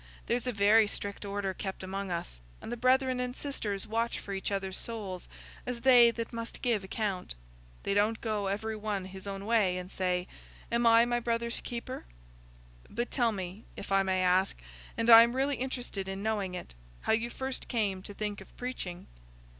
There's 0.25 0.47
a 0.47 0.51
very 0.51 0.87
strict 0.87 1.25
order 1.25 1.53
kept 1.53 1.83
among 1.83 2.09
us, 2.09 2.41
and 2.59 2.71
the 2.71 2.75
brethren 2.75 3.19
and 3.19 3.35
sisters 3.35 3.85
watch 3.85 4.17
for 4.17 4.33
each 4.33 4.51
other's 4.51 4.75
souls 4.79 5.29
as 5.63 5.81
they 5.81 6.09
that 6.09 6.33
must 6.33 6.63
give 6.63 6.83
account. 6.83 7.35
They 7.83 7.93
don't 7.93 8.19
go 8.19 8.47
every 8.47 8.75
one 8.75 9.05
his 9.05 9.27
own 9.27 9.45
way 9.45 9.77
and 9.77 9.91
say, 9.91 10.27
'Am 10.71 10.87
I 10.87 11.05
my 11.05 11.19
brother's 11.19 11.61
keeper?'" 11.61 12.05
"But 12.89 13.11
tell 13.11 13.31
me—if 13.31 13.91
I 13.91 14.01
may 14.01 14.23
ask, 14.23 14.57
and 14.97 15.07
I 15.07 15.21
am 15.21 15.35
really 15.35 15.57
interested 15.57 16.07
in 16.07 16.23
knowing 16.23 16.55
it—how 16.55 17.11
you 17.13 17.29
first 17.29 17.67
came 17.67 18.01
to 18.01 18.13
think 18.15 18.41
of 18.41 18.57
preaching?" 18.57 19.05